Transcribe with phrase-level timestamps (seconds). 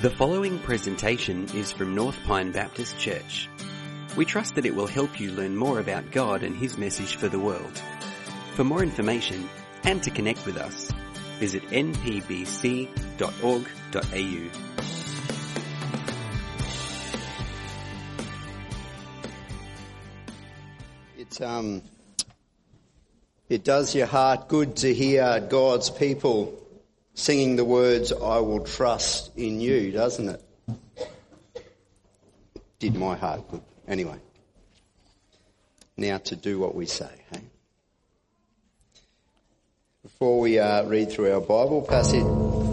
[0.00, 3.48] The following presentation is from North Pine Baptist Church.
[4.16, 7.26] We trust that it will help you learn more about God and His message for
[7.26, 7.82] the world.
[8.54, 9.48] For more information
[9.82, 10.92] and to connect with us,
[11.40, 12.88] visit npbc.org.au.
[21.18, 21.82] It, um,
[23.48, 26.67] it does your heart good to hear God's people
[27.18, 30.42] singing the words, I will trust in you, doesn't it?
[32.78, 33.62] Did my heart good.
[33.88, 34.18] Anyway,
[35.96, 37.40] now to do what we say, hey?
[40.02, 42.67] Before we uh, read through our Bible passage,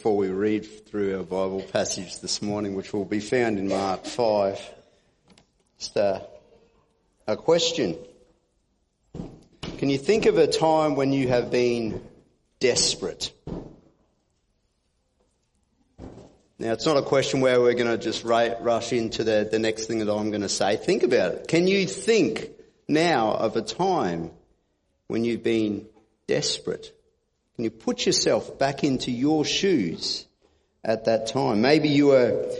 [0.00, 4.06] before we read through our Bible passage this morning, which will be found in Mark
[4.06, 4.58] 5,
[5.78, 6.26] just a,
[7.26, 7.98] a question.
[9.76, 12.02] Can you think of a time when you have been
[12.60, 13.30] desperate?
[16.58, 19.84] Now, it's not a question where we're going to just rush into the, the next
[19.84, 20.76] thing that I'm going to say.
[20.76, 21.46] Think about it.
[21.46, 22.48] Can you think
[22.88, 24.30] now of a time
[25.08, 25.86] when you've been
[26.26, 26.90] desperate?
[27.54, 30.26] Can you put yourself back into your shoes
[30.82, 31.60] at that time?
[31.60, 32.50] Maybe you were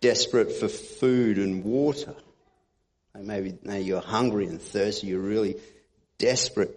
[0.00, 2.14] desperate for food and water.
[3.14, 5.06] Maybe now you're hungry and thirsty.
[5.08, 5.56] You're really
[6.18, 6.74] desperate.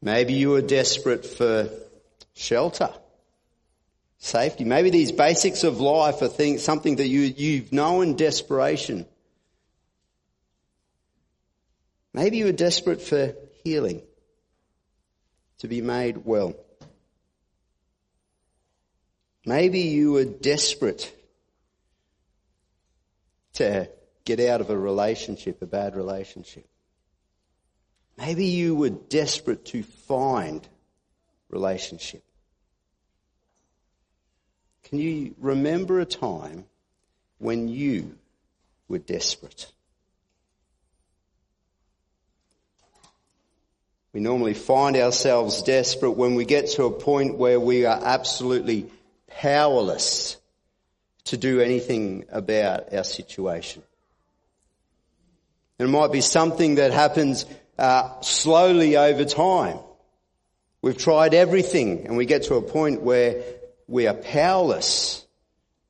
[0.00, 1.68] Maybe you were desperate for
[2.34, 2.92] shelter,
[4.18, 4.64] safety.
[4.64, 9.06] Maybe these basics of life are things, something that you, you've known desperation.
[12.14, 13.34] Maybe you were desperate for
[13.64, 14.02] healing
[15.62, 16.56] to be made well.
[19.46, 21.14] Maybe you were desperate
[23.52, 23.88] to
[24.24, 26.66] get out of a relationship, a bad relationship.
[28.18, 30.66] Maybe you were desperate to find
[31.48, 32.24] relationship.
[34.82, 36.64] Can you remember a time
[37.38, 38.18] when you
[38.88, 39.70] were desperate?
[44.12, 48.90] We normally find ourselves desperate when we get to a point where we are absolutely
[49.26, 50.36] powerless
[51.24, 53.82] to do anything about our situation.
[55.78, 57.46] It might be something that happens
[57.78, 59.78] uh, slowly over time.
[60.82, 63.42] We've tried everything and we get to a point where
[63.86, 65.24] we are powerless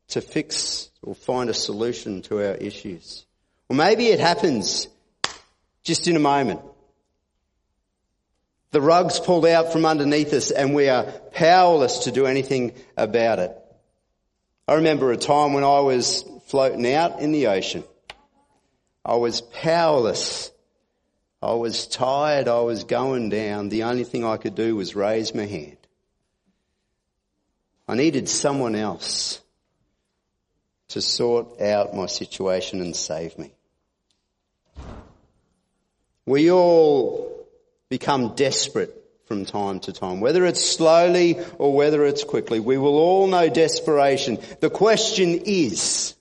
[0.09, 3.27] to fix or find a solution to our issues.
[3.69, 4.87] Or maybe it happens
[5.83, 6.61] just in a moment.
[8.73, 13.39] The rug's pulled out from underneath us and we are powerless to do anything about
[13.39, 13.57] it.
[14.67, 17.85] I remember a time when I was floating out in the ocean.
[19.05, 20.51] I was powerless.
[21.43, 22.49] I was tired.
[22.49, 23.69] I was going down.
[23.69, 25.77] The only thing I could do was raise my hand.
[27.87, 29.41] I needed someone else
[30.89, 33.53] to sort out my situation and save me.
[36.25, 37.32] We all
[37.93, 38.91] become desperate
[39.27, 40.21] from time to time.
[40.21, 44.39] Whether it's slowly or whether it's quickly, we will all know desperation.
[44.61, 46.15] The question is,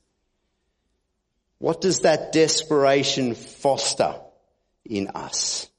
[1.59, 4.15] what does that desperation foster
[4.83, 5.69] in us?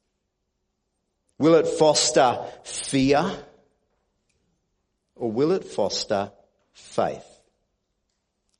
[1.36, 3.30] Will it foster fear
[5.14, 6.32] or will it foster
[6.72, 7.28] faith?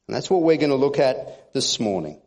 [0.06, 2.21] And that's what we're going to look at this morning.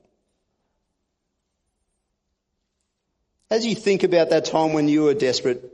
[3.49, 5.71] As you think about that time when you were desperate,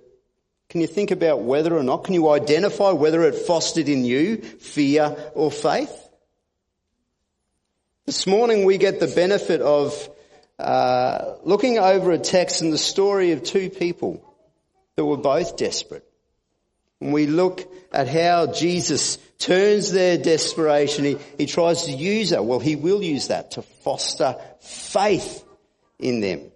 [0.70, 4.38] can you think about whether or not, can you identify whether it fostered in you
[4.38, 5.92] fear or faith?
[8.06, 10.10] This morning we get the benefit of
[10.60, 14.22] uh, looking over a text and the story of two people
[14.96, 16.06] that were both desperate.
[17.00, 21.06] And we look at how Jesus turns their desperation.
[21.06, 22.44] He, he tries to use that.
[22.44, 25.44] Well, he will use that to foster faith
[26.00, 26.51] in them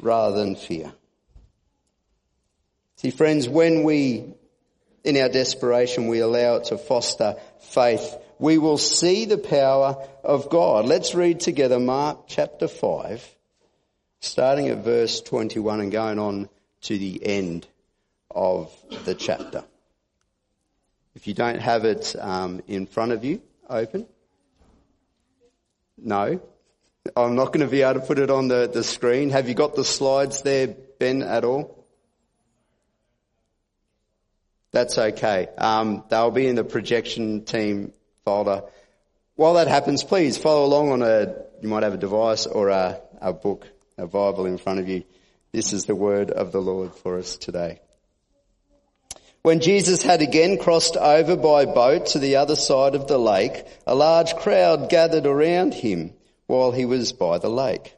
[0.00, 0.92] rather than fear.
[2.96, 4.24] See, friends, when we,
[5.02, 10.50] in our desperation, we allow it to foster faith, we will see the power of
[10.50, 10.86] God.
[10.86, 13.28] Let's read together Mark chapter 5,
[14.20, 16.48] starting at verse 21 and going on
[16.82, 17.66] to the end
[18.30, 18.72] of
[19.04, 19.64] the chapter.
[21.14, 24.06] If you don't have it um, in front of you, open.
[25.96, 26.40] No,
[27.16, 29.28] I'm not going to be able to put it on the, the screen.
[29.28, 30.68] Have you got the slides there,
[30.98, 31.84] Ben, at all?
[34.72, 35.48] That's okay.
[35.58, 37.92] Um, they'll be in the projection team
[38.24, 38.62] folder.
[39.36, 43.00] While that happens, please follow along on a, you might have a device or a,
[43.20, 43.68] a book,
[43.98, 45.04] a Bible in front of you.
[45.52, 47.80] This is the word of the Lord for us today.
[49.42, 53.62] When Jesus had again crossed over by boat to the other side of the lake,
[53.86, 56.14] a large crowd gathered around him
[56.46, 57.96] while he was by the lake.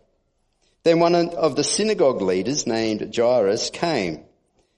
[0.85, 4.25] Then one of the synagogue leaders named Jairus came,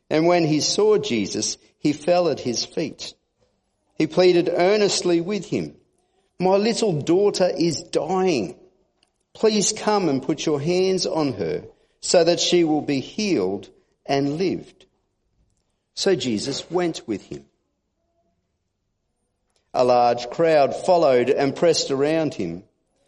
[0.08, 3.14] and when he saw Jesus, he fell at his feet.
[3.96, 5.76] He pleaded earnestly with him,
[6.38, 8.58] My little daughter is dying.
[9.34, 11.64] Please come and put your hands on her
[12.00, 13.68] so that she will be healed
[14.06, 14.86] and lived.
[15.94, 17.44] So Jesus went with him.
[19.74, 22.64] A large crowd followed and pressed around him,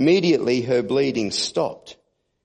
[0.00, 1.98] Immediately her bleeding stopped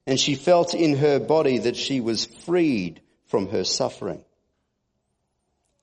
[0.05, 4.25] and she felt in her body that she was freed from her suffering.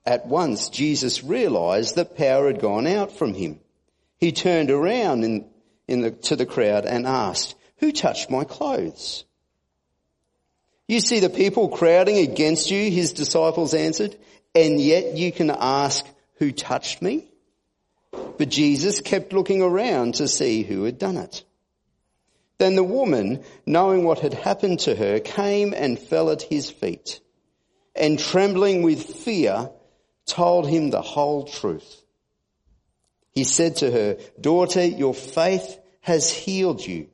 [0.04, 3.58] At once Jesus realized that power had gone out from him.
[4.18, 5.48] He turned around in,
[5.88, 9.24] in the, to the crowd and asked, who touched my clothes?
[10.86, 14.14] You see the people crowding against you, his disciples answered,
[14.54, 16.04] and yet you can ask,
[16.34, 17.30] who touched me?
[18.10, 21.44] But Jesus kept looking around to see who had done it.
[22.62, 27.18] Then the woman, knowing what had happened to her, came and fell at his feet,
[27.92, 29.68] and trembling with fear,
[30.26, 32.04] told him the whole truth.
[33.32, 37.08] He said to her, Daughter, your faith has healed you.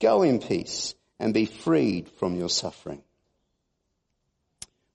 [0.00, 3.04] Go in peace and be freed from your suffering.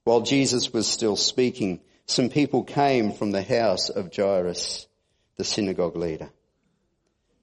[0.04, 4.86] While Jesus was still speaking, some people came from the house of Jairus,
[5.36, 6.28] the synagogue leader.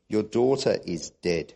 [0.07, 1.56] Your daughter is dead,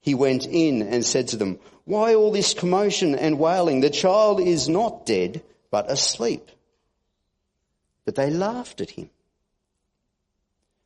[0.00, 3.80] He went in and said to them, why all this commotion and wailing?
[3.80, 6.48] The child is not dead, but asleep.
[8.04, 9.10] But they laughed at him.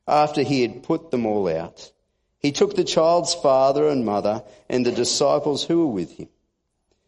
[0.07, 1.93] After he had put them all out,
[2.39, 6.29] he took the child's father and mother and the disciples who were with him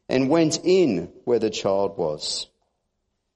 [0.08, 2.46] and went in where the child was.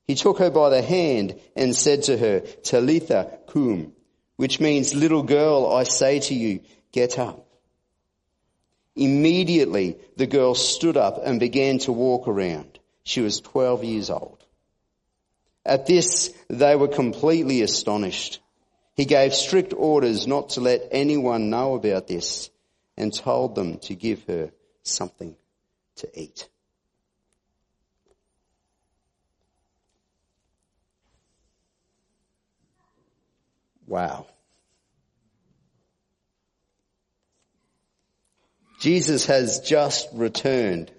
[0.07, 3.93] He took her by the hand and said to her, Talitha cum,
[4.37, 6.61] which means little girl, I say to you,
[6.93, 7.47] get up.
[8.97, 12.79] Immediately the girl stood up and began to walk around.
[13.05, 14.45] She was 12 years old.
[15.65, 18.41] At this, they were completely astonished.
[18.97, 22.51] He gave strict orders not to let anyone know about this
[22.97, 24.51] and told them to give her
[24.83, 25.37] something
[25.97, 26.49] to eat.
[33.87, 34.27] Wow.
[38.81, 40.91] Jesus has just returned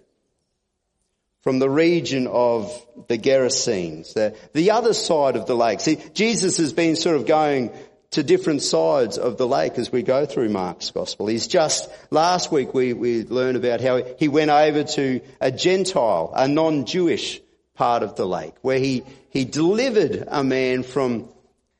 [1.41, 2.71] from the region of
[3.07, 5.79] the Gerasenes, the, the other side of the lake.
[5.79, 7.71] See, Jesus has been sort of going
[8.11, 11.25] to different sides of the lake as we go through Mark's gospel.
[11.25, 16.31] He's just, last week we, we learned about how he went over to a Gentile,
[16.35, 17.41] a non-Jewish
[17.73, 21.29] part of the lake, where he, he delivered a man from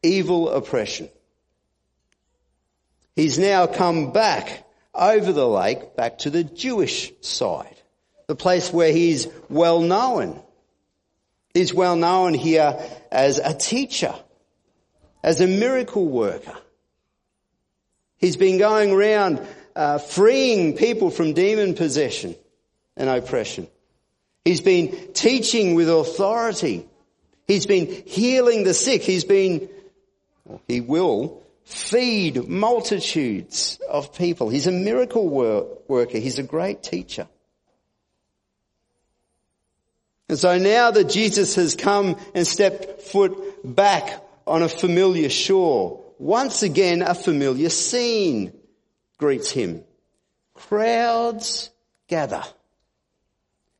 [0.01, 1.10] evil oppression.
[3.15, 7.75] He's now come back over the lake, back to the Jewish side,
[8.27, 10.41] the place where he's well known.
[11.53, 12.79] He's well known here
[13.12, 14.13] as a teacher
[15.24, 16.57] as a miracle worker.
[18.17, 19.45] He's been going around
[19.75, 22.36] uh, freeing people from demon possession
[22.95, 23.67] and oppression.
[24.45, 26.88] He's been teaching with authority.
[27.48, 29.01] He's been healing the sick.
[29.01, 29.69] He's been,
[30.67, 34.50] he will feed multitudes of people.
[34.50, 35.27] He's a miracle
[35.88, 36.18] worker.
[36.18, 37.27] He's a great teacher.
[40.30, 46.03] And so now that Jesus has come and stepped foot back on a familiar shore.
[46.20, 48.53] Once again, a familiar scene
[49.18, 49.84] greets him.
[50.53, 51.70] Crowds
[52.08, 52.44] gather.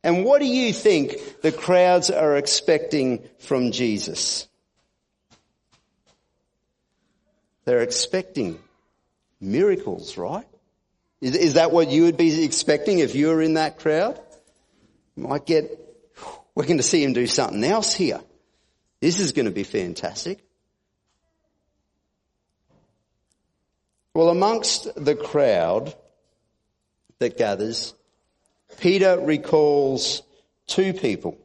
[0.04, 4.48] And what do you think the crowds are expecting from Jesus?
[7.64, 8.58] They're expecting
[9.40, 10.46] miracles, right?
[11.20, 14.20] Is, is that what you would be expecting if you were in that crowd?
[15.16, 15.70] Might get,
[16.54, 18.20] we're going to see him do something else here.
[19.00, 20.38] This is going to be fantastic.
[24.14, 25.94] Well, amongst the crowd
[27.18, 27.94] that gathers,
[28.78, 30.22] Peter recalls
[30.66, 31.38] two people.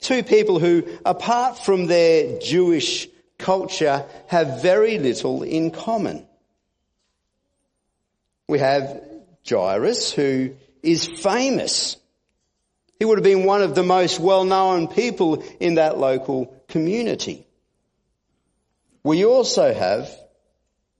[0.00, 6.26] Two people who, apart from their Jewish culture, have very little in common.
[8.48, 9.02] We have
[9.48, 11.96] Jairus, who is famous.
[12.98, 17.46] He would have been one of the most well-known people in that local community.
[19.02, 20.10] We also have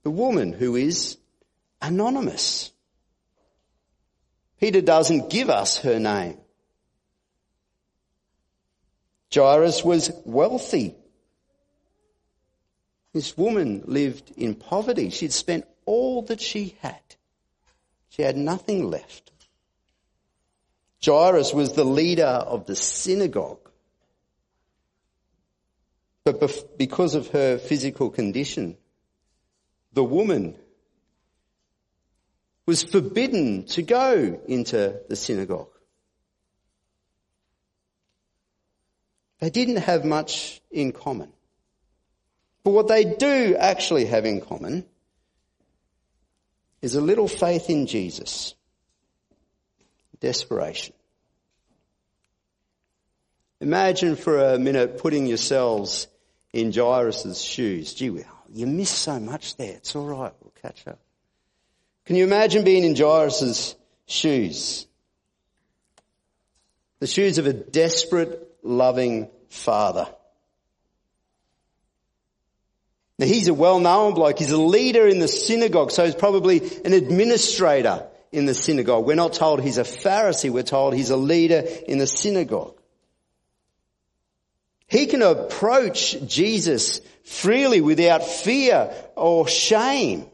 [0.03, 1.17] the woman who is
[1.81, 2.71] anonymous.
[4.59, 6.37] Peter doesn't give us her name.
[9.33, 10.95] Jairus was wealthy.
[13.15, 15.09] This woman lived in poverty.
[15.09, 16.99] She'd spent all that she had.
[18.09, 19.31] She had nothing left.
[21.01, 23.69] Jairus was the leader of the synagogue.
[26.25, 28.75] But because of her physical condition,
[29.93, 30.57] the woman
[32.65, 35.71] was forbidden to go into the synagogue.
[39.39, 41.31] They didn't have much in common.
[42.65, 44.85] But what they do actually have in common
[46.81, 48.55] is a little faith in Jesus.
[50.19, 50.95] Desperation.
[53.61, 56.07] Imagine for a minute putting yourselves
[56.53, 57.93] in Jairus' shoes.
[57.93, 59.75] Gee, well, you missed so much there.
[59.75, 60.33] It's all right.
[60.41, 60.97] We'll catch up.
[62.05, 63.75] Can you imagine being in Jairus'
[64.07, 64.87] shoes?
[66.97, 70.07] The shoes of a desperate, loving father.
[73.17, 74.39] Now he's a well-known bloke.
[74.39, 79.05] He's a leader in the synagogue, so he's probably an administrator in the synagogue.
[79.05, 80.49] We're not told he's a Pharisee.
[80.49, 82.75] We're told he's a leader in the synagogue.
[84.87, 90.25] He can approach Jesus freely without fear or shame.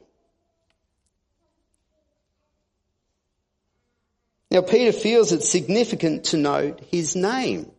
[4.49, 7.71] Now Peter feels it significant to note his name,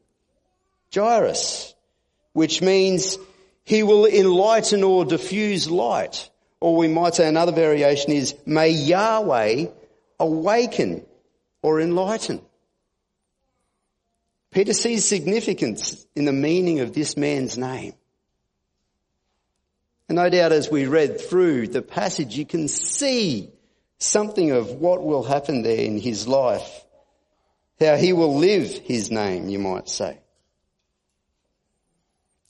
[0.95, 1.75] Jairus,
[2.33, 3.19] which means
[3.65, 6.31] he will enlighten or diffuse light.
[6.61, 9.67] Or we might say another variation is, may Yahweh
[10.21, 11.05] awaken
[11.63, 12.41] or enlighten.
[14.53, 17.95] Peter sees significance in the meaning of this man's name.
[20.09, 23.51] And no doubt as we read through the passage, you can see
[23.99, 26.85] something of what will happen there in his life.
[27.81, 30.19] How he will live his name, you might say.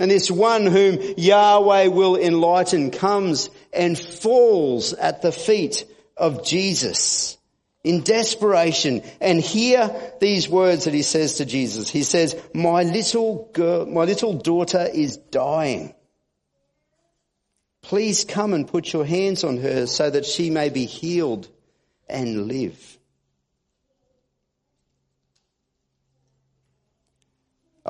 [0.03, 5.85] And this one whom Yahweh will enlighten comes and falls at the feet
[6.17, 7.39] of Jesus
[7.85, 9.05] in desperation.
[9.21, 11.89] And hear these words that he says to Jesus.
[11.89, 15.95] He says, my little girl, my little daughter is dying.
[17.83, 21.47] Please come and put your hands on her so that she may be healed
[22.09, 22.92] and live.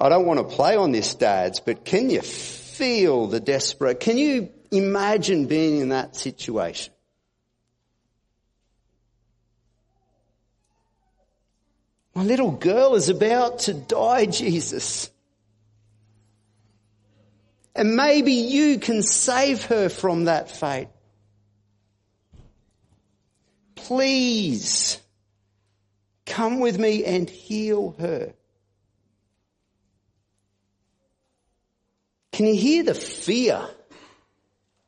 [0.02, 4.00] I don't want to play on this, dads, but can you feel the desperate?
[4.00, 6.92] Can you imagine being in that situation?
[12.16, 15.08] My little girl is about to die, Jesus.
[17.76, 20.88] And maybe you can save her from that fate.
[23.76, 25.00] Please
[26.26, 28.34] come with me and heal her.
[32.42, 33.64] Can you hear the fear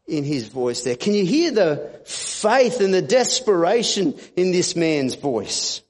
[0.08, 0.96] in his voice there?
[0.96, 5.80] Can you hear the faith and the desperation in this man's voice?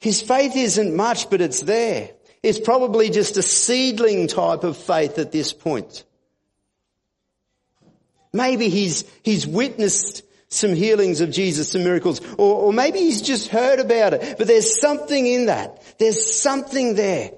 [0.00, 2.10] His faith isn't much, but it's there.
[2.42, 6.04] It's probably just a seedling type of faith at this point.
[8.34, 13.48] Maybe he's, he's witnessed some healings of Jesus, some miracles, or, or maybe he's just
[13.48, 15.82] heard about it, but there's something in that.
[15.98, 17.30] There's something there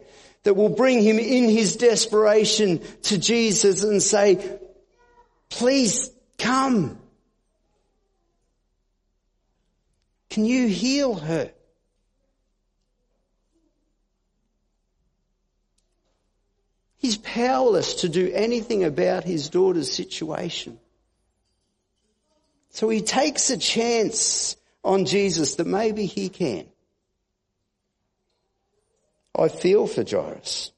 [0.49, 4.59] that will bring him in his desperation to Jesus and say,
[5.51, 6.99] please come.
[10.31, 11.53] Can you heal her?
[16.97, 20.79] He's powerless to do anything about his daughter's situation.
[22.71, 26.65] So he takes a chance on Jesus that maybe he can.
[29.35, 30.73] I feel for Jairus.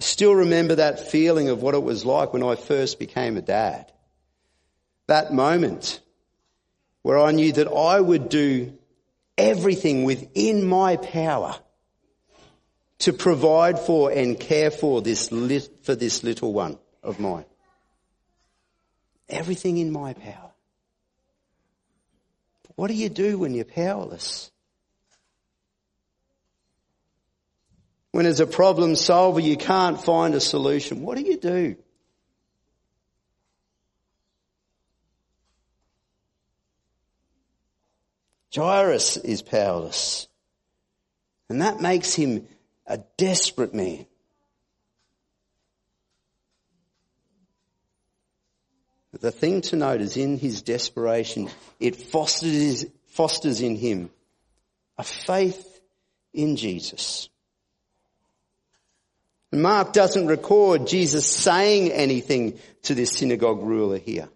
[0.00, 3.42] I still remember that feeling of what it was like when I first became a
[3.42, 3.90] dad.
[5.06, 6.00] That moment
[7.02, 8.72] where I knew that I would do
[9.36, 11.56] everything within my power
[13.00, 15.28] to provide for and care for this,
[15.82, 17.44] for this little one of mine.
[19.28, 20.52] Everything in my power.
[22.62, 24.50] But what do you do when you're powerless?
[28.14, 31.74] When as a problem solver you can't find a solution, what do you do?
[38.54, 40.28] Jairus is powerless.
[41.48, 42.46] And that makes him
[42.86, 44.06] a desperate man.
[49.10, 54.10] The thing to note is in his desperation, it fosters, fosters in him
[54.96, 55.80] a faith
[56.32, 57.28] in Jesus.
[59.62, 64.28] Mark doesn't record Jesus saying anything to this synagogue ruler here.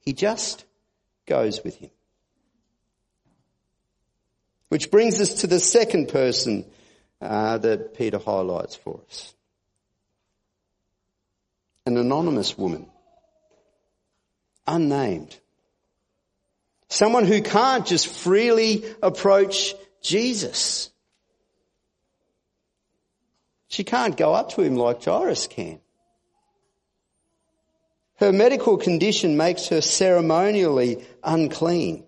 [0.00, 0.64] He just
[1.26, 1.90] goes with him.
[4.68, 6.64] Which brings us to the second person
[7.20, 9.34] uh, that Peter highlights for us.
[11.86, 12.86] An anonymous woman.
[14.66, 15.36] Unnamed.
[16.88, 20.91] Someone who can't just freely approach Jesus.
[23.72, 25.80] She can't go up to him like Jairus can.
[28.16, 32.04] Her medical condition makes her ceremonially unclean.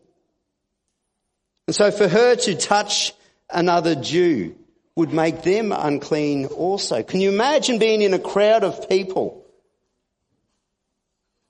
[1.66, 3.14] And so for her to touch
[3.49, 4.54] another Jew
[4.94, 7.02] would make them unclean also.
[7.02, 9.47] Can you imagine being in a crowd of people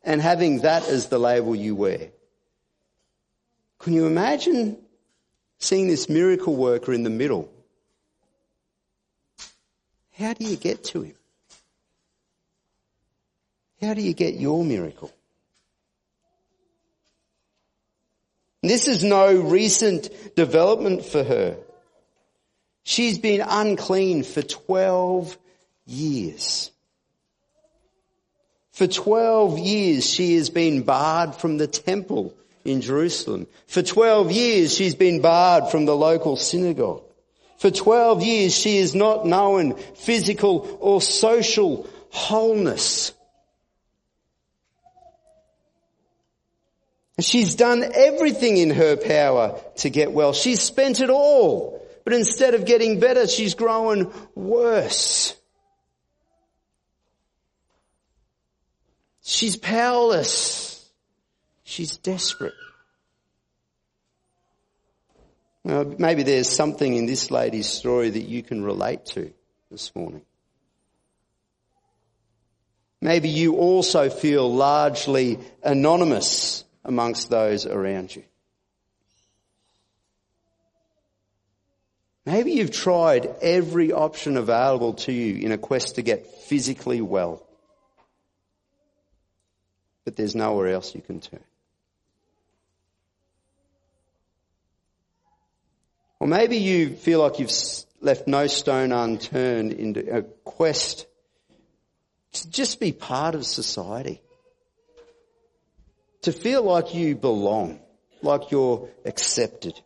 [0.04, 2.11] and having that as the label you wear?
[3.80, 4.78] Can you imagine
[5.58, 7.50] seeing this miracle worker in the middle?
[10.18, 11.14] How do you get to him?
[13.80, 15.12] How do you get your miracle?
[18.62, 21.56] This is no recent development for her.
[22.82, 25.36] She's been unclean for 12
[25.86, 26.70] years.
[28.72, 33.46] For 12 years she has been barred from the temple in Jerusalem.
[33.66, 37.03] For 12 years she's been barred from the local synagogue.
[37.64, 43.14] For 12 years she has not known physical or social wholeness.
[47.18, 50.34] She's done everything in her power to get well.
[50.34, 51.82] She's spent it all.
[52.04, 55.34] But instead of getting better, she's growing worse.
[59.22, 60.86] She's powerless.
[61.62, 62.52] She's desperate.
[65.64, 69.32] Well, maybe there's something in this lady's story that you can relate to
[69.70, 70.20] this morning.
[73.00, 78.24] Maybe you also feel largely anonymous amongst those around you.
[82.26, 87.42] Maybe you've tried every option available to you in a quest to get physically well.
[90.04, 91.44] But there's nowhere else you can turn.
[96.25, 97.52] Or maybe you feel like you've
[98.00, 101.04] left no stone unturned in a quest
[102.32, 104.23] to just be part of society
[106.23, 107.78] to feel like you belong,
[108.23, 109.78] like you're accepted.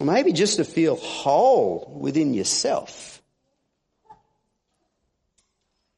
[0.00, 3.22] Or maybe just to feel whole within yourself.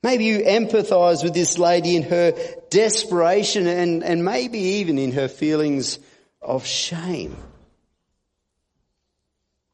[0.03, 2.35] Maybe you empathize with this lady in her
[2.69, 5.99] desperation and, and maybe even in her feelings
[6.43, 7.35] of shame.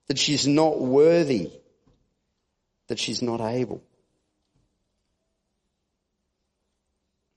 [0.09, 1.51] That she's not worthy.
[2.89, 3.83] That she's not able.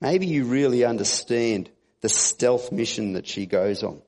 [0.00, 4.02] Maybe you really understand the stealth mission that she goes on.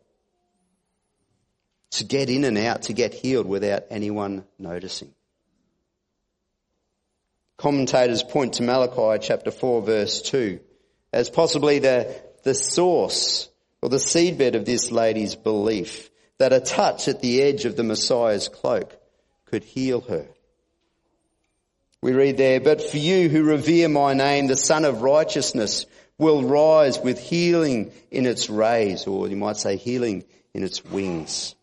[1.93, 5.15] To get in and out, to get healed without anyone noticing.
[7.57, 10.59] Commentators point to Malachi chapter 4 verse 2
[11.13, 13.49] as possibly the, the source
[13.81, 17.83] or the seedbed of this lady's belief that a touch at the edge of the
[17.83, 18.97] Messiah's cloak
[19.47, 20.27] could heal her.
[22.03, 25.87] We read there, but for you who revere my name, the Sun of Righteousness
[26.19, 31.55] will rise with healing in its rays, or you might say healing in its wings.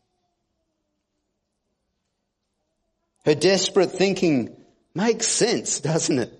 [3.23, 4.57] Her desperate thinking
[4.93, 6.33] Makes sense, doesn't it?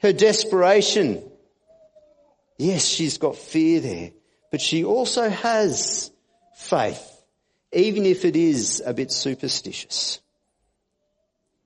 [0.00, 1.22] Her desperation.
[2.58, 4.10] Yes, she's got fear there,
[4.50, 6.10] but she also has
[6.56, 7.22] faith,
[7.72, 10.20] even if it is a bit superstitious.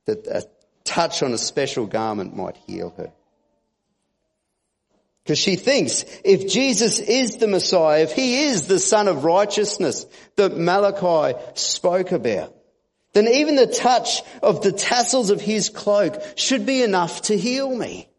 [0.06, 0.44] That a
[0.84, 3.12] touch on a special garment might heal her.
[5.22, 10.06] Because she thinks if Jesus is the Messiah, if he is the Sun of Righteousness
[10.34, 12.52] that Malachi spoke about,
[13.12, 17.72] then even the touch of the tassels of his cloak should be enough to heal
[17.72, 18.09] me.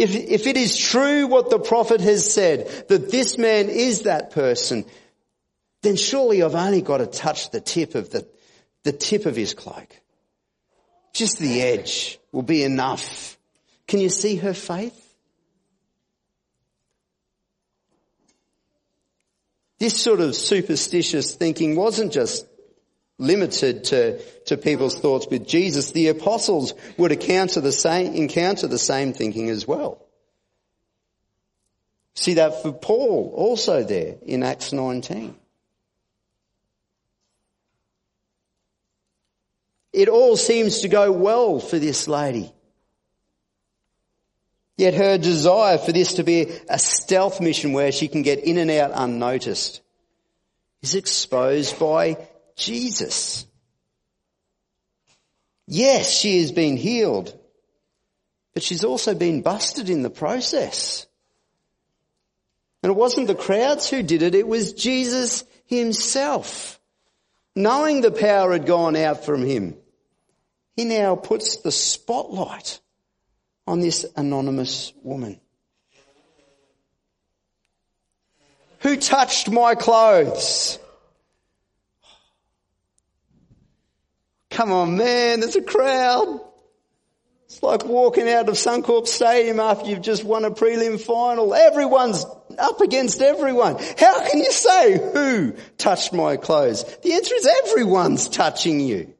[0.00, 4.30] If, if it is true what the prophet has said, that this man is that
[4.30, 4.86] person,
[5.82, 8.26] then surely I've only got to touch the tip of the,
[8.82, 9.94] the tip of his cloak.
[11.12, 13.36] Just the edge will be enough.
[13.86, 14.96] Can you see her faith?
[19.78, 22.46] This sort of superstitious thinking wasn't just
[23.20, 25.92] limited to, to people's thoughts with Jesus.
[25.92, 30.04] The apostles would encounter the same, encounter the same thinking as well.
[32.14, 35.36] See that for Paul also there in Acts 19.
[39.92, 42.52] It all seems to go well for this lady.
[44.76, 48.56] Yet her desire for this to be a stealth mission where she can get in
[48.56, 49.82] and out unnoticed
[50.82, 52.16] is exposed by
[52.60, 53.46] Jesus.
[55.66, 57.38] Yes, she has been healed,
[58.54, 61.06] but she's also been busted in the process.
[62.82, 66.80] And it wasn't the crowds who did it, it was Jesus himself.
[67.54, 69.76] Knowing the power had gone out from him,
[70.76, 72.80] he now puts the spotlight
[73.66, 75.40] on this anonymous woman.
[78.80, 80.78] Who touched my clothes?
[84.50, 86.40] Come on, man, there's a crowd.
[87.46, 91.52] It's like walking out of Suncorp Stadium after you've just won a prelim final.
[91.54, 92.24] Everyone's
[92.58, 93.76] up against everyone.
[93.98, 96.84] How can you say who touched my clothes?
[97.02, 99.14] The answer is everyone's touching you.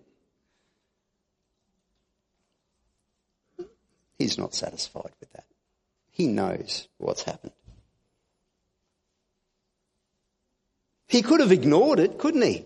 [4.19, 5.47] He's not satisfied with that.
[6.11, 7.53] He knows what's happened.
[11.09, 12.65] He could have ignored it, couldn't he?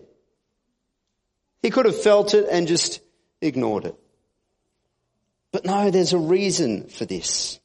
[1.65, 3.01] He could have felt it and just
[3.41, 3.95] ignored it.
[5.51, 7.59] But no, there's a reason for this.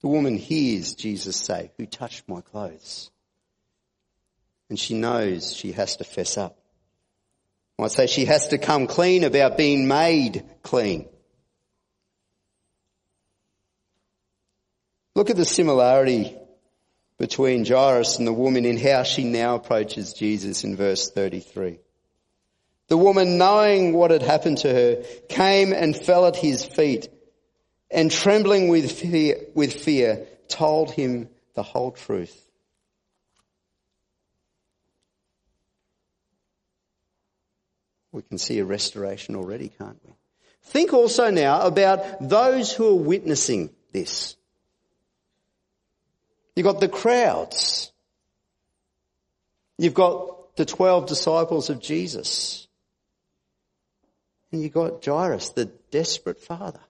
[0.00, 3.10] The woman hears Jesus say, who touched my clothes?
[4.70, 6.56] And she knows she has to fess up.
[7.78, 11.10] I say she has to come clean about being made clean.
[15.14, 16.39] Look at the similarity
[17.20, 21.78] between Jairus and the woman in how she now approaches Jesus in verse 33.
[22.88, 27.10] The woman, knowing what had happened to her, came and fell at his feet
[27.90, 32.34] and trembling with fear, with fear told him the whole truth.
[38.12, 40.14] We can see a restoration already, can't we?
[40.62, 44.36] Think also now about those who are witnessing this.
[46.54, 47.92] You've got the crowds.
[49.78, 52.68] You've got the 12 disciples of Jesus.
[54.52, 56.80] And you've got Jairus, the desperate father.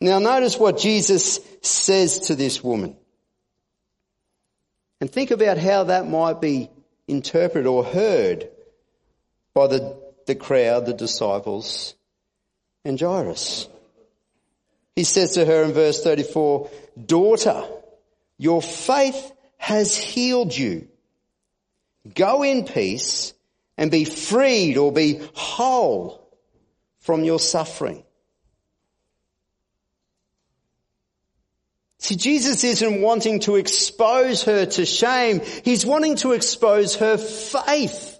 [0.00, 2.96] Now notice what Jesus says to this woman.
[5.00, 6.70] And think about how that might be
[7.06, 8.48] interpreted or heard
[9.54, 11.94] by the, the crowd, the disciples,
[12.84, 13.68] and Jairus.
[14.98, 16.70] He says to her in verse 34,
[17.06, 17.62] daughter,
[18.36, 20.88] your faith has healed you.
[22.16, 23.32] Go in peace
[23.76, 26.28] and be freed or be whole
[26.98, 28.02] from your suffering.
[32.00, 35.42] See, Jesus isn't wanting to expose her to shame.
[35.64, 38.18] He's wanting to expose her faith.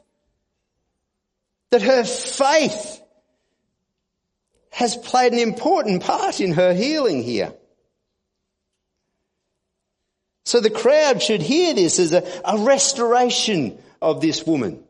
[1.72, 2.97] That her faith
[4.78, 7.52] has played an important part in her healing here.
[10.44, 14.84] So the crowd should hear this as a, a restoration of this woman.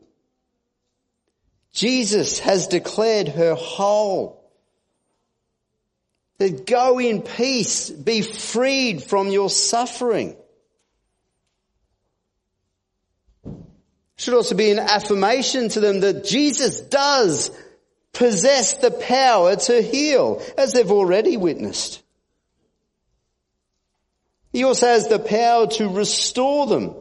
[1.73, 4.35] Jesus has declared her whole.
[6.37, 10.37] That go in peace, be freed from your suffering.
[14.17, 17.49] should also be an affirmation to them that Jesus does
[18.13, 22.01] possess the power to heal, as they've already witnessed.
[24.51, 26.95] He also has the power to restore them.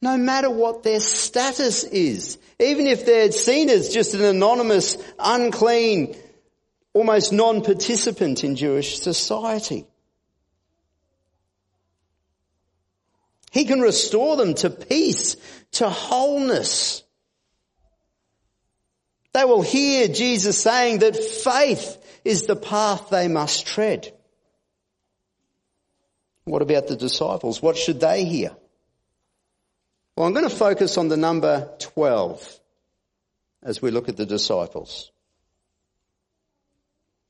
[0.00, 2.38] No matter what their status is.
[2.58, 6.16] Even if they're seen as just an anonymous, unclean,
[6.92, 9.86] almost non-participant in Jewish society.
[13.50, 15.36] He can restore them to peace,
[15.72, 17.02] to wholeness.
[19.34, 24.12] They will hear Jesus saying that faith is the path they must tread.
[26.44, 27.62] What about the disciples?
[27.62, 28.56] What should they hear?
[30.16, 32.60] Well, I'm going to focus on the number 12
[33.62, 35.12] as we look at the disciples.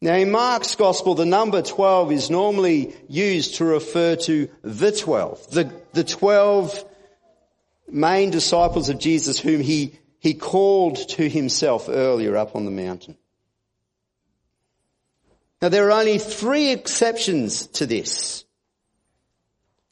[0.01, 5.51] Now in Mark's gospel, the number 12 is normally used to refer to the 12,
[5.51, 6.85] the, the 12
[7.89, 13.17] main disciples of Jesus whom he, he called to himself earlier up on the mountain.
[15.61, 18.45] Now there are only three exceptions to this.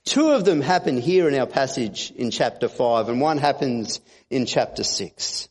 [0.04, 4.46] Two of them happen here in our passage in chapter 5 and one happens in
[4.46, 5.48] chapter 6.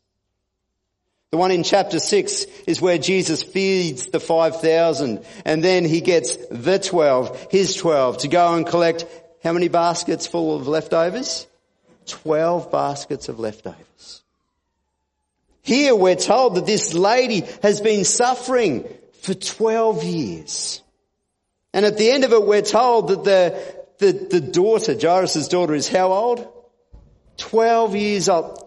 [1.31, 6.37] The one in chapter 6 is where Jesus feeds the 5,000 and then he gets
[6.49, 9.05] the 12, his 12, to go and collect
[9.43, 11.47] how many baskets full of leftovers?
[12.07, 14.23] 12 baskets of leftovers.
[15.65, 18.87] Here we're told that this lady has been suffering
[19.23, 20.83] for 12 years.
[21.73, 25.73] And at the end of it we're told that the, the, the daughter, Jairus' daughter,
[25.73, 26.47] is how old?
[27.37, 28.63] 12 years old.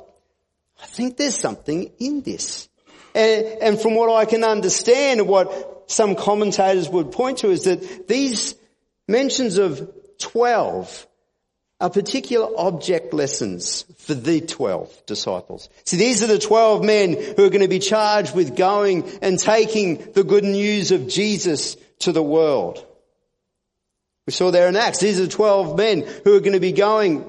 [0.83, 2.69] I think there's something in this.
[3.15, 7.63] And, and from what I can understand and what some commentators would point to is
[7.63, 8.57] that these
[9.07, 11.07] mentions of 12
[11.81, 15.69] are particular object lessons for the 12 disciples.
[15.85, 19.39] See, these are the 12 men who are going to be charged with going and
[19.39, 22.85] taking the good news of Jesus to the world.
[24.27, 27.25] We saw there in Acts, these are 12 men who are going to be going,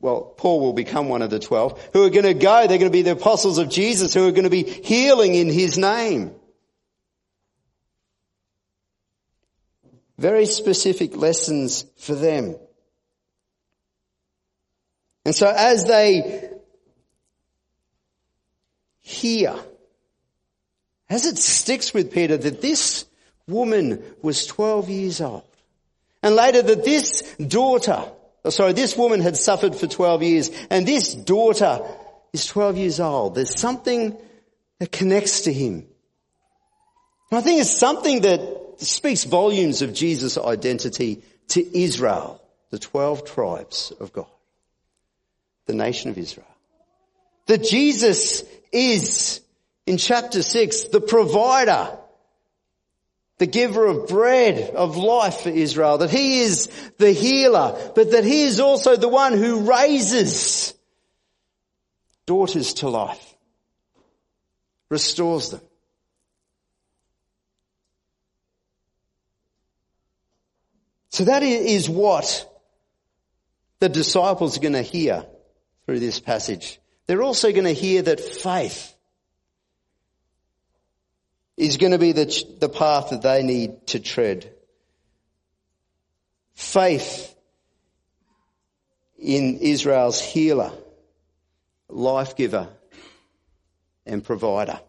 [0.00, 2.90] well, Paul will become one of the 12, who are going to go, they're going
[2.90, 6.34] to be the apostles of Jesus who are going to be healing in his name.
[10.18, 12.56] Very specific lessons for them.
[15.24, 16.50] And so as they
[19.00, 19.54] hear,
[21.08, 23.04] as it sticks with Peter that this
[23.46, 25.44] woman was 12 years old,
[26.22, 28.04] and later that this daughter,
[28.48, 31.80] sorry, this woman had suffered for 12 years and this daughter
[32.32, 33.34] is 12 years old.
[33.34, 34.16] There's something
[34.78, 35.86] that connects to him.
[37.30, 43.24] And I think it's something that speaks volumes of Jesus' identity to Israel, the 12
[43.24, 44.26] tribes of God,
[45.66, 46.46] the nation of Israel.
[47.46, 49.40] That Jesus is,
[49.86, 51.98] in chapter 6, the provider
[53.42, 58.24] the giver of bread of life for Israel, that he is the healer, but that
[58.24, 60.74] he is also the one who raises
[62.24, 63.34] daughters to life,
[64.90, 65.60] restores them.
[71.08, 72.48] So that is what
[73.80, 75.26] the disciples are going to hear
[75.92, 76.80] through this passage.
[77.06, 78.94] They're also going to hear that faith
[81.58, 84.50] is going to be the, the path that they need to tread.
[86.54, 87.34] Faith
[89.18, 90.72] in Israel's healer,
[91.90, 92.68] life giver,
[94.06, 94.80] and provider.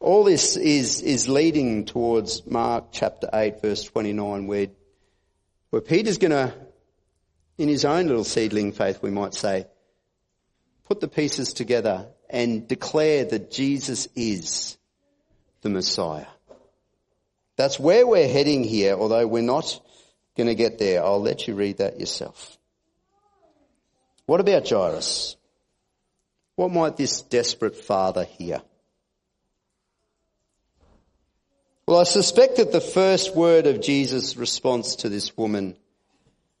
[0.00, 4.68] All this is, is leading towards Mark chapter 8 verse 29 where,
[5.70, 6.54] where Peter's going to,
[7.58, 9.66] in his own little seedling faith we might say,
[10.84, 14.76] put the pieces together and declare that Jesus is
[15.62, 16.26] the Messiah.
[17.56, 19.80] That's where we're heading here, although we're not
[20.36, 21.04] going to get there.
[21.04, 22.56] I'll let you read that yourself.
[24.26, 25.36] What about Jairus?
[26.54, 28.62] What might this desperate father hear?
[31.88, 35.74] Well, I suspect that the first word of Jesus' response to this woman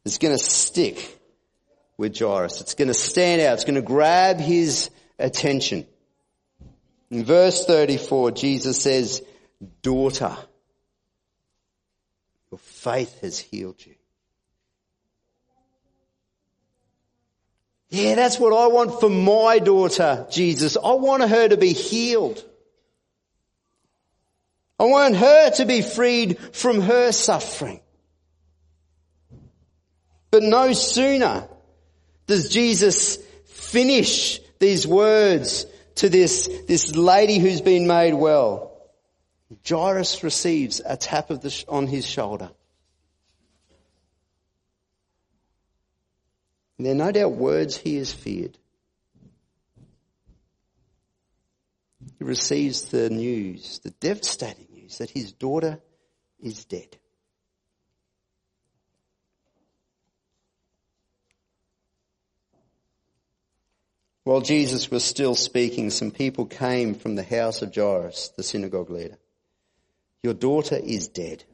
[0.06, 1.20] is going to stick
[1.98, 2.62] with Jairus.
[2.62, 3.52] It's going to stand out.
[3.52, 4.88] It's going to grab his
[5.18, 5.86] attention.
[7.10, 9.22] In verse 34, Jesus says,
[9.82, 10.34] daughter,
[12.50, 13.96] your faith has healed you.
[17.90, 20.78] Yeah, that's what I want for my daughter, Jesus.
[20.78, 22.42] I want her to be healed.
[24.78, 27.80] I want her to be freed from her suffering.
[30.30, 31.48] But no sooner
[32.26, 38.68] does Jesus finish these words to this, this lady who's been made well?
[39.66, 42.50] Jairus receives a tap of the, on his shoulder.
[46.76, 48.56] And there are no doubt words he has feared.
[52.18, 55.78] He receives the news, the devastating news, that his daughter
[56.40, 56.96] is dead.
[64.24, 68.90] While Jesus was still speaking, some people came from the house of Jairus, the synagogue
[68.90, 69.16] leader.
[70.22, 71.44] Your daughter is dead,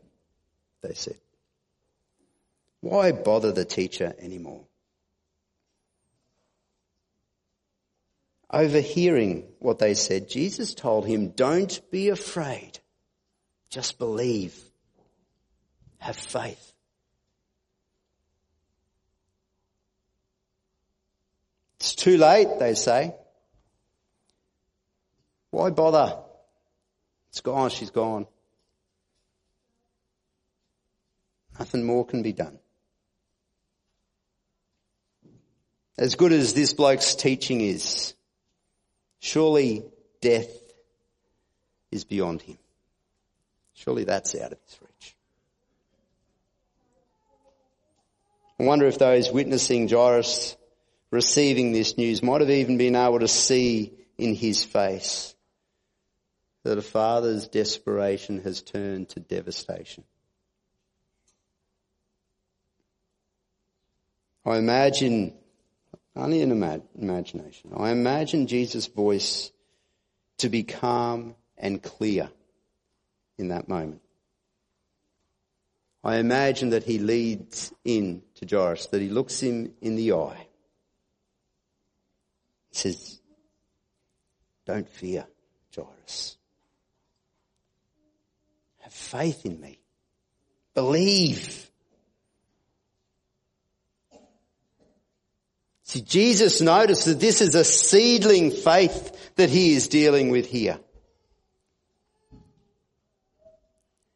[0.83, 1.19] they said.
[2.81, 4.65] Why bother the teacher anymore?
[8.51, 12.81] Overhearing what they said, Jesus told him, Don't be afraid.
[13.71, 14.57] Just believe.
[15.99, 16.73] Have faith.
[21.77, 23.15] It's too late, they say.
[25.51, 26.19] Why bother?
[27.29, 28.27] It's gone, she's gone.
[31.59, 32.59] Nothing more can be done.
[35.97, 38.15] As good as this bloke's teaching is,
[39.21, 39.85] surely
[40.21, 40.51] death
[41.93, 42.59] is beyond him.
[43.85, 45.17] Surely that's out of his reach.
[48.59, 50.57] I wonder if those witnessing Jairus
[51.11, 55.35] receiving this news might have even been able to see in his face
[56.63, 60.05] that a father's desperation has turned to devastation.
[64.47, 65.35] I imagine,
[66.17, 69.53] only in imagination, I imagine Jesus' voice
[70.39, 72.31] to be calm and clear
[73.39, 74.01] in that moment.
[76.05, 80.47] I imagine that he leads in to Jairus, that he looks him in the eye
[82.71, 83.21] He says,
[84.67, 85.27] Don't fear,
[85.75, 86.37] Jairus.
[88.81, 89.81] Have faith in me.
[90.75, 91.71] Believe.
[95.85, 100.79] See, Jesus noticed that this is a seedling faith that he is dealing with here.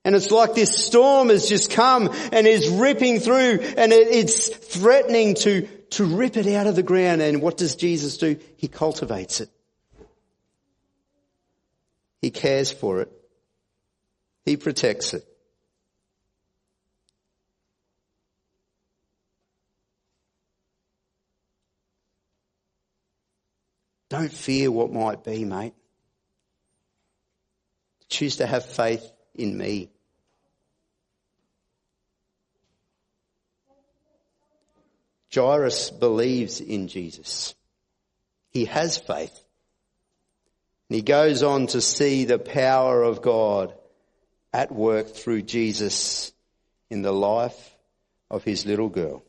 [0.04, 5.34] And it's like this storm has just come and is ripping through and it's threatening
[5.34, 7.22] to to rip it out of the ground.
[7.22, 8.38] And what does Jesus do?
[8.56, 9.50] He cultivates it.
[12.20, 13.12] He cares for it.
[14.44, 15.24] He protects it.
[24.11, 25.74] Don't fear what might be, mate.
[28.08, 29.06] Choose to have faith
[29.38, 29.90] in me.
[35.35, 37.55] Jairus believes in Jesus.
[38.51, 39.44] He has faith.
[40.88, 43.74] And he goes on to see the power of God
[44.53, 46.33] at work through Jesus
[46.90, 47.77] in the life
[48.31, 49.22] of his little girl.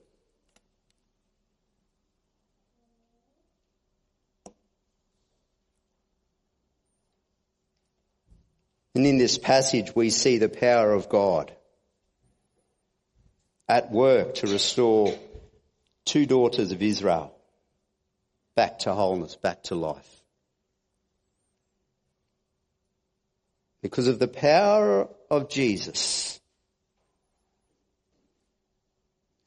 [8.95, 11.51] And in this passage, we see the power of God
[13.67, 15.17] at work to restore
[16.05, 17.35] two daughters of Israel
[18.55, 20.21] back to wholeness, back to life.
[23.81, 26.39] Because of the power of Jesus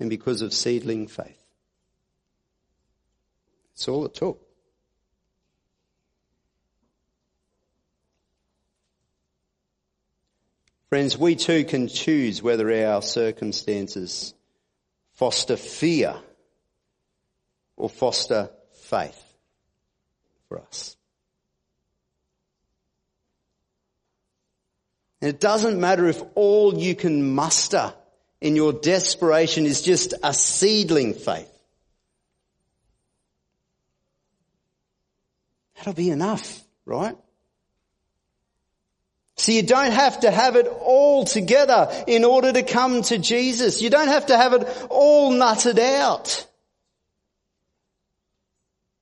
[0.00, 1.36] and because of seedling faith.
[3.74, 4.40] That's all it took.
[10.92, 14.34] Friends, we too can choose whether our circumstances
[15.14, 16.14] foster fear
[17.78, 19.18] or foster faith
[20.50, 20.94] for us.
[25.22, 27.94] And it doesn't matter if all you can muster
[28.42, 31.58] in your desperation is just a seedling faith.
[35.76, 37.16] That'll be enough, right?
[39.42, 43.82] So you don't have to have it all together in order to come to Jesus.
[43.82, 46.46] You don't have to have it all nutted out.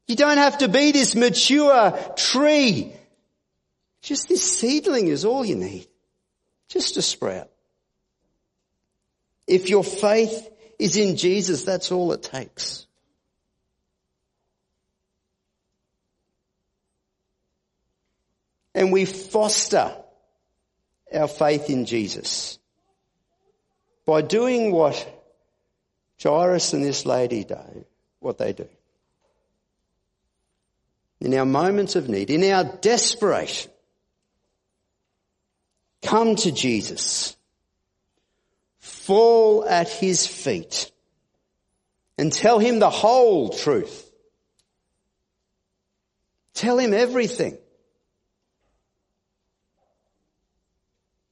[0.07, 2.91] You don't have to be this mature tree.
[4.01, 5.86] Just this seedling is all you need.
[6.70, 7.51] Just a sprout.
[9.47, 12.86] If your faith is in Jesus, that's all it takes.
[18.74, 20.00] And we foster
[21.13, 22.59] our faith in Jesus
[24.07, 25.07] by doing what
[26.23, 27.85] Jairus and this lady do,
[28.19, 28.69] what they do
[31.21, 33.71] in our moments of need, in our desperation,
[36.03, 37.37] Come to Jesus.
[38.79, 40.91] Fall at his feet
[42.17, 44.11] and tell him the whole truth.
[46.55, 47.59] Tell him everything.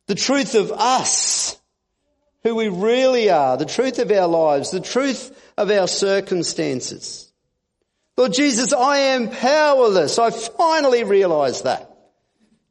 [0.09, 1.56] The truth of us,
[2.42, 7.30] who we really are, the truth of our lives, the truth of our circumstances.
[8.16, 10.18] Lord Jesus, I am powerless.
[10.18, 11.94] I finally realize that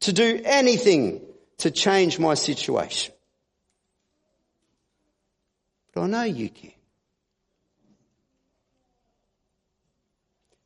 [0.01, 1.21] to do anything
[1.59, 3.13] to change my situation.
[5.93, 6.71] But I know you can.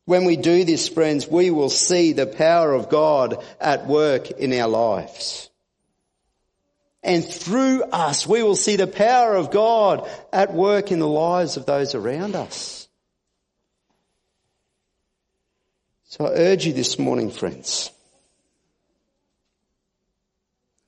[0.05, 4.51] When we do this, friends, we will see the power of God at work in
[4.53, 5.50] our lives.
[7.03, 11.57] And through us, we will see the power of God at work in the lives
[11.57, 12.87] of those around us.
[16.05, 17.89] So I urge you this morning, friends,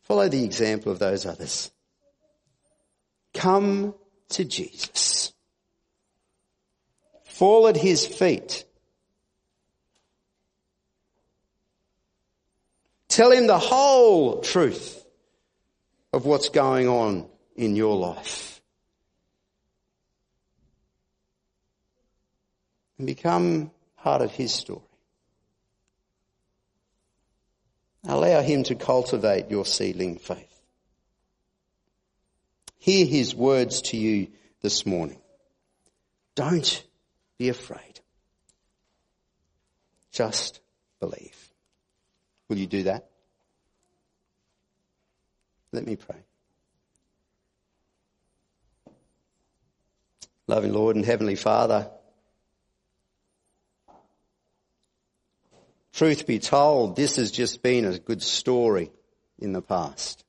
[0.04, 1.72] follow the example of those others.
[3.34, 3.96] Come
[4.30, 5.34] to Jesus.
[7.24, 8.66] Fall at his feet.
[13.08, 15.03] Tell him the whole truth
[16.14, 18.62] of what's going on in your life.
[23.00, 24.80] And become part of his story.
[28.08, 30.62] Allow him to cultivate your seedling faith.
[32.78, 34.28] Hear his words to you
[34.62, 35.20] this morning.
[36.36, 36.84] Don't
[37.40, 38.02] be afraid.
[40.12, 40.60] Just
[41.00, 41.50] believe.
[42.50, 43.10] Will you do that?
[45.74, 46.24] Let me pray.
[50.46, 51.90] Loving Lord and Heavenly Father,
[55.94, 58.92] truth be told, this has just been a good story
[59.40, 60.24] in the past.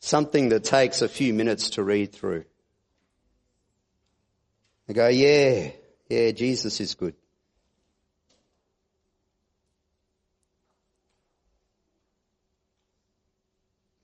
[0.00, 2.44] Something that takes a few minutes to read through.
[4.88, 5.70] I go, yeah,
[6.08, 7.14] yeah, Jesus is good.